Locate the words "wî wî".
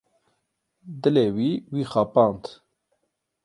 1.35-1.81